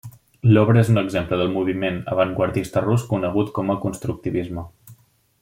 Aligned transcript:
L'obra 0.53 0.79
és 0.83 0.87
un 0.93 1.01
exemple 1.01 1.39
del 1.41 1.51
moviment 1.57 1.99
avantguardista 2.15 2.83
rus 2.87 3.05
conegut 3.13 3.53
com 3.59 3.71
a 3.75 3.77
constructivisme. 3.85 4.67